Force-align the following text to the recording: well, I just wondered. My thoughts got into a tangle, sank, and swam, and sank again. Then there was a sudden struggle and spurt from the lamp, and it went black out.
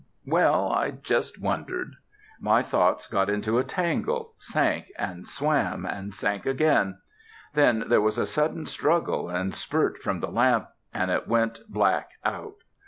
well, 0.25 0.71
I 0.71 0.89
just 0.89 1.39
wondered. 1.39 1.93
My 2.39 2.63
thoughts 2.63 3.05
got 3.05 3.29
into 3.29 3.59
a 3.59 3.63
tangle, 3.63 4.33
sank, 4.39 4.87
and 4.97 5.27
swam, 5.27 5.85
and 5.85 6.11
sank 6.15 6.47
again. 6.47 6.97
Then 7.53 7.83
there 7.87 8.01
was 8.01 8.17
a 8.17 8.25
sudden 8.25 8.65
struggle 8.65 9.29
and 9.29 9.53
spurt 9.53 9.99
from 10.01 10.19
the 10.19 10.31
lamp, 10.31 10.69
and 10.91 11.11
it 11.11 11.27
went 11.27 11.59
black 11.69 12.13
out. 12.25 12.55